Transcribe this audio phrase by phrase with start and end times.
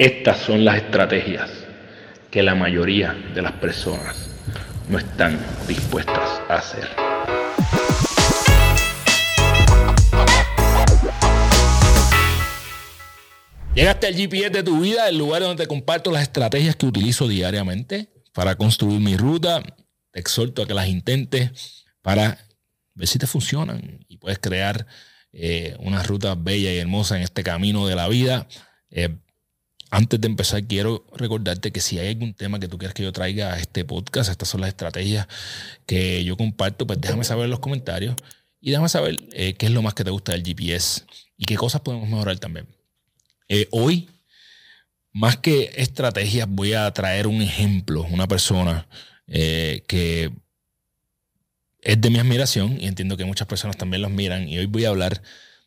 [0.00, 1.50] Estas son las estrategias
[2.30, 4.30] que la mayoría de las personas
[4.88, 5.38] no están
[5.68, 6.88] dispuestas a hacer.
[13.74, 17.28] Llegaste al GPS de tu vida, el lugar donde te comparto las estrategias que utilizo
[17.28, 19.62] diariamente para construir mi ruta.
[20.12, 22.38] Te exhorto a que las intentes para
[22.94, 24.86] ver si te funcionan y puedes crear
[25.34, 28.48] eh, una ruta bella y hermosa en este camino de la vida.
[28.88, 29.18] Eh,
[29.90, 33.12] antes de empezar, quiero recordarte que si hay algún tema que tú quieras que yo
[33.12, 35.26] traiga a este podcast, estas son las estrategias
[35.84, 38.14] que yo comparto, pues déjame saber en los comentarios
[38.60, 41.04] y déjame saber eh, qué es lo más que te gusta del GPS
[41.36, 42.68] y qué cosas podemos mejorar también.
[43.48, 44.08] Eh, hoy,
[45.12, 48.86] más que estrategias, voy a traer un ejemplo, una persona
[49.26, 50.30] eh, que
[51.80, 54.84] es de mi admiración y entiendo que muchas personas también los miran y hoy voy
[54.84, 55.20] a hablar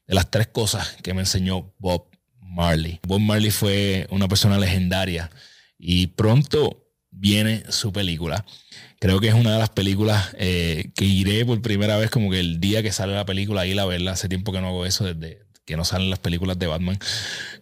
[0.08, 2.13] de las tres cosas que me enseñó Bob
[2.54, 3.00] Marley.
[3.08, 5.30] Bob Marley fue una persona legendaria
[5.78, 8.46] y pronto viene su película.
[9.00, 12.40] Creo que es una de las películas eh, que iré por primera vez como que
[12.40, 14.14] el día que sale la película ir a verla.
[14.14, 17.00] Hace tiempo que no hago eso desde que no salen las películas de Batman.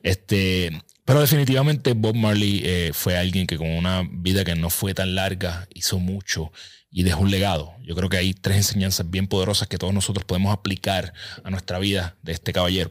[0.03, 0.72] Este,
[1.05, 5.16] pero definitivamente Bob Marley eh, fue alguien que con una vida que no fue tan
[5.16, 6.52] larga hizo mucho
[6.92, 7.73] y dejó un legado.
[7.83, 11.80] Yo creo que hay tres enseñanzas bien poderosas que todos nosotros podemos aplicar a nuestra
[11.80, 12.89] vida de este caballero.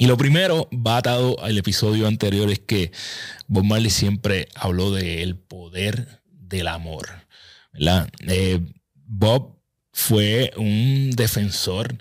[0.00, 2.92] Y lo primero, va atado al episodio anterior, es que
[3.48, 7.08] Bob Marley siempre habló del poder del amor.
[8.28, 8.60] Eh,
[8.94, 9.58] Bob
[9.92, 11.98] fue un defensor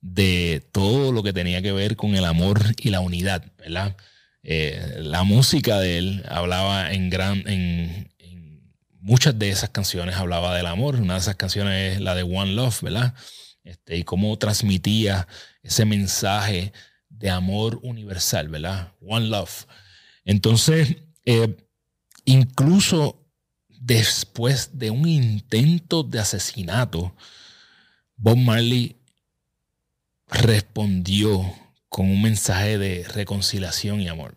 [0.00, 3.44] de todo lo que tenía que ver con el amor y la unidad.
[4.42, 8.10] Eh, la música de él hablaba en, gran, en,
[8.98, 10.96] muchas de esas canciones hablaba del amor.
[10.96, 13.14] Una de esas canciones es la de One Love, ¿verdad?
[13.62, 15.28] Este, y cómo transmitía
[15.62, 16.72] ese mensaje
[17.18, 18.92] de amor universal, ¿verdad?
[19.00, 19.66] One love.
[20.24, 21.56] Entonces, eh,
[22.24, 23.24] incluso
[23.68, 27.14] después de un intento de asesinato,
[28.16, 28.96] Bob Marley
[30.28, 31.54] respondió
[31.88, 34.36] con un mensaje de reconciliación y amor.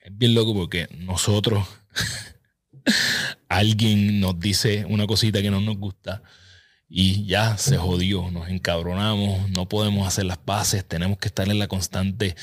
[0.00, 1.66] Es bien loco porque nosotros,
[3.48, 6.22] alguien nos dice una cosita que no nos gusta
[6.96, 11.58] y ya se jodió, nos encabronamos, no podemos hacer las paces, tenemos que estar en
[11.58, 12.36] la constante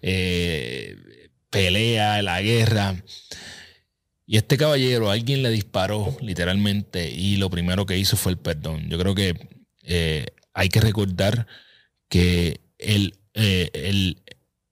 [0.00, 0.96] eh,
[1.50, 3.04] pelea, la guerra.
[4.24, 8.88] Y este caballero, alguien le disparó literalmente y lo primero que hizo fue el perdón.
[8.88, 9.34] Yo creo que
[9.82, 11.46] eh, hay que recordar
[12.08, 14.22] que el, eh, el,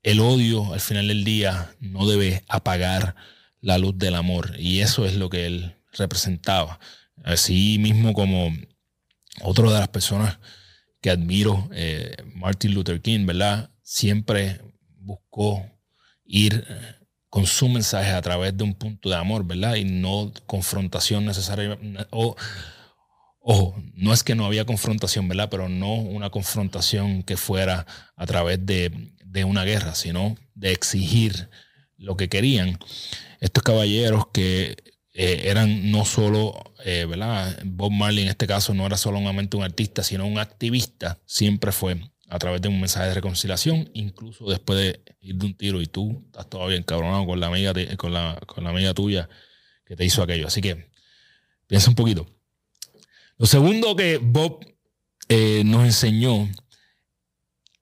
[0.02, 3.16] el odio al final del día no debe apagar
[3.60, 6.80] la luz del amor y eso es lo que él representaba.
[7.22, 8.50] Así mismo como
[9.42, 10.38] otro de las personas
[11.00, 13.70] que admiro, eh, Martin Luther King, ¿verdad?
[13.82, 14.60] Siempre
[14.98, 15.64] buscó
[16.24, 16.94] ir eh,
[17.28, 19.76] con su mensaje a través de un punto de amor, ¿verdad?
[19.76, 21.78] Y no confrontación necesaria.
[22.10, 22.34] O,
[23.40, 25.48] ojo, no es que no había confrontación, ¿verdad?
[25.50, 27.86] Pero no una confrontación que fuera
[28.16, 31.50] a través de, de una guerra, sino de exigir
[31.98, 32.78] lo que querían.
[33.40, 34.76] Estos caballeros que
[35.18, 37.58] eh, eran no solo, eh, ¿verdad?
[37.64, 41.98] Bob Marley en este caso no era solamente un artista, sino un activista, siempre fue
[42.28, 45.86] a través de un mensaje de reconciliación, incluso después de ir de un tiro y
[45.86, 49.26] tú estás todavía encabronado con la amiga, con la, con la amiga tuya
[49.86, 50.48] que te hizo aquello.
[50.48, 50.90] Así que
[51.66, 52.26] piensa un poquito.
[53.38, 54.66] Lo segundo que Bob
[55.30, 56.46] eh, nos enseñó,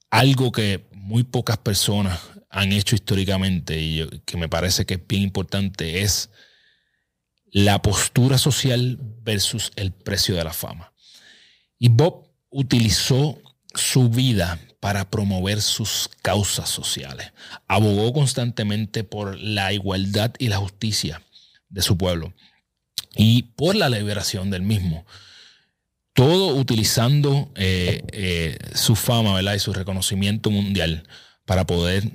[0.09, 5.23] algo que muy pocas personas han hecho históricamente y que me parece que es bien
[5.23, 6.31] importante, es
[7.55, 10.93] la postura social versus el precio de la fama.
[11.79, 13.39] Y Bob utilizó
[13.73, 17.33] su vida para promover sus causas sociales.
[17.69, 21.23] Abogó constantemente por la igualdad y la justicia
[21.69, 22.35] de su pueblo
[23.15, 25.07] y por la liberación del mismo.
[26.13, 29.55] Todo utilizando eh, eh, su fama ¿verdad?
[29.55, 31.07] y su reconocimiento mundial
[31.45, 32.11] para poder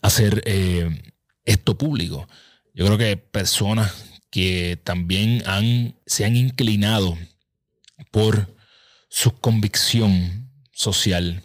[0.00, 1.12] hacer eh,
[1.44, 2.26] esto público.
[2.72, 4.03] Yo creo que personas
[4.34, 7.16] que también han, se han inclinado
[8.10, 8.52] por
[9.08, 11.40] su convicción social,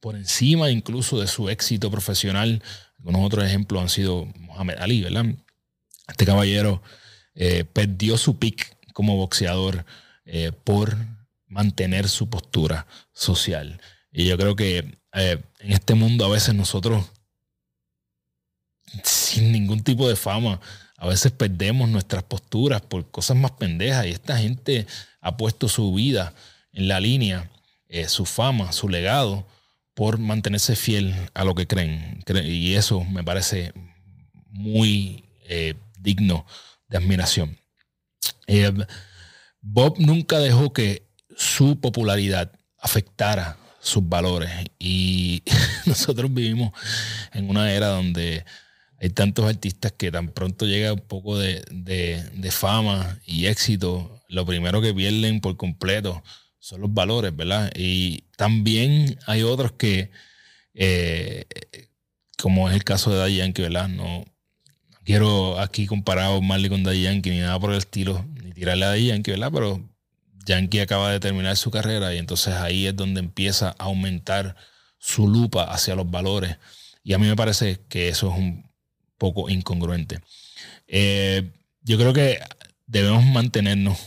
[0.00, 2.64] por encima incluso de su éxito profesional.
[2.98, 5.26] Algunos otros ejemplos han sido Mohamed Ali, ¿verdad?
[6.08, 6.82] Este caballero
[7.36, 9.86] eh, perdió su pick como boxeador
[10.24, 10.96] eh, por
[11.46, 13.80] mantener su postura social.
[14.10, 17.06] Y yo creo que eh, en este mundo a veces nosotros,
[19.04, 20.60] sin ningún tipo de fama,
[21.04, 24.86] a veces perdemos nuestras posturas por cosas más pendejas y esta gente
[25.20, 26.32] ha puesto su vida
[26.72, 27.50] en la línea,
[27.88, 29.46] eh, su fama, su legado,
[29.92, 32.24] por mantenerse fiel a lo que creen.
[32.46, 33.74] Y eso me parece
[34.48, 36.46] muy eh, digno
[36.88, 37.58] de admiración.
[38.46, 38.72] Eh,
[39.60, 41.06] Bob nunca dejó que
[41.36, 45.42] su popularidad afectara sus valores y
[45.84, 46.72] nosotros vivimos
[47.34, 48.46] en una era donde
[49.04, 54.80] hay tantos artistas que tan pronto llega un poco de, fama y éxito, lo primero
[54.80, 56.24] que pierden por completo
[56.58, 57.70] son los valores, ¿verdad?
[57.76, 60.10] Y también hay otros que,
[60.72, 61.44] eh,
[62.38, 63.88] como es el caso de Daddy Yankee, ¿verdad?
[63.88, 64.24] No,
[65.04, 68.86] quiero aquí comparar a Marley con Daddy Yankee ni nada por el estilo, ni tirarle
[68.86, 69.50] a Daddy Yankee, ¿verdad?
[69.52, 69.86] Pero
[70.46, 74.56] Yankee acaba de terminar su carrera y entonces ahí es donde empieza a aumentar
[74.98, 76.56] su lupa hacia los valores.
[77.02, 78.73] Y a mí me parece que eso es un
[79.18, 80.20] poco incongruente.
[80.86, 81.50] Eh,
[81.82, 82.40] yo creo que
[82.86, 83.98] debemos mantenernos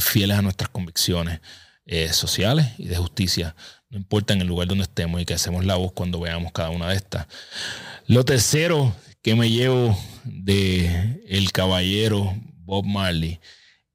[0.00, 1.40] fieles a nuestras convicciones
[1.86, 3.54] eh, sociales y de justicia,
[3.90, 6.70] no importa en el lugar donde estemos y que hacemos la voz cuando veamos cada
[6.70, 7.26] una de estas.
[8.06, 12.34] Lo tercero que me llevo de el caballero
[12.64, 13.38] Bob Marley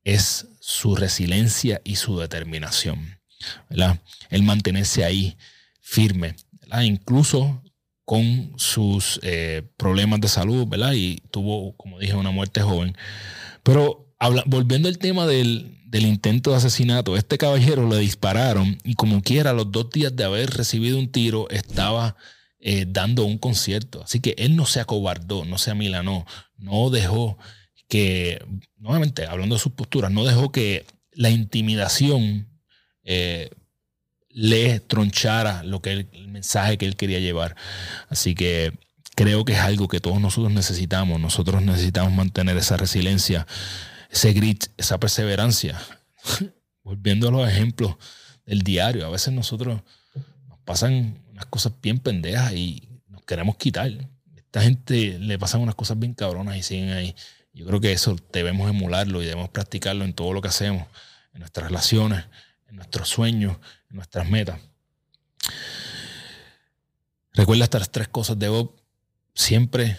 [0.03, 3.19] es su resiliencia y su determinación.
[3.69, 4.00] ¿verdad?
[4.29, 5.38] El mantenerse ahí
[5.81, 6.35] firme,
[6.81, 7.62] incluso
[8.12, 10.92] con sus eh, problemas de salud, ¿verdad?
[10.92, 12.94] Y tuvo, como dije, una muerte joven.
[13.63, 14.13] Pero
[14.48, 19.72] volviendo al tema del, intento de asesinato, este caballero le dispararon y como quiera, los
[19.72, 22.18] dos días de haber recibido un tiro, estaba
[22.60, 24.04] eh, dando un concierto.
[24.04, 26.25] Así que él no se acobardó, no se amilanó,
[26.58, 27.38] no dejó
[27.88, 32.50] que, nuevamente, hablando de sus posturas, no dejó que la intimidación
[33.06, 33.52] eh,
[34.33, 37.56] le tronchara lo que el mensaje que él quería llevar.
[38.10, 38.74] Así que
[39.16, 41.19] creo que es algo que todos nosotros necesitamos.
[41.19, 43.48] Nosotros necesitamos mantener esa resiliencia,
[44.10, 45.80] ese grit, esa perseverancia.
[46.83, 47.95] Volviendo a los ejemplos
[48.45, 49.81] del diario, a veces nosotros
[50.48, 53.92] nos pasan unas cosas bien pendejas y nos queremos quitar.
[54.36, 57.16] Esta gente le pasan unas cosas bien cabronas y siguen ahí.
[57.54, 60.88] Yo creo que eso debemos emularlo y debemos practicarlo en todo lo que hacemos,
[61.34, 62.25] en nuestras relaciones,
[62.68, 63.57] en nuestros sueños,
[63.91, 64.59] nuestras metas.
[67.33, 68.71] Recuerda estas tres cosas de Bob.
[69.33, 69.97] Siempre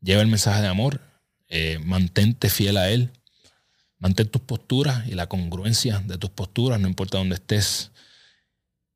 [0.00, 1.00] lleva el mensaje de amor,
[1.48, 3.10] eh, mantente fiel a él,
[3.98, 7.92] mantén tus posturas y la congruencia de tus posturas, no importa dónde estés,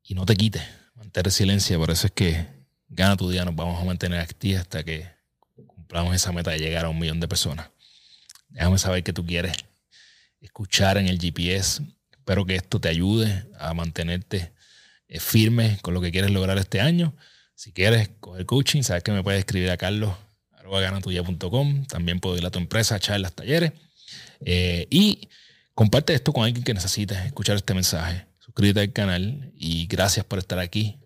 [0.03, 0.63] y no te quites,
[0.95, 1.77] mantén resiliencia.
[1.77, 2.47] Por eso es que
[2.89, 5.07] gana tu día, nos vamos a mantener aquí hasta que
[5.65, 7.69] cumplamos esa meta de llegar a un millón de personas.
[8.49, 9.57] Déjame saber que tú quieres
[10.39, 11.81] escuchar en el GPS.
[12.27, 14.51] Espero que esto te ayude a mantenerte
[15.07, 17.15] eh, firme con lo que quieres lograr este año.
[17.55, 20.11] Si quieres coger coaching, sabes que me puedes escribir a carlos
[21.87, 23.71] También puedo ir a tu empresa, charlas, talleres.
[24.41, 25.29] Eh, y
[25.73, 28.25] comparte esto con alguien que necesite escuchar este mensaje.
[28.39, 30.99] Suscríbete al canal y gracias por estar aquí.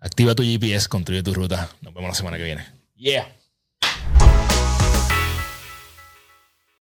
[0.00, 1.68] Activa tu GPS, construye tu ruta.
[1.82, 2.64] Nos vemos la semana que viene.
[2.96, 3.30] Yeah.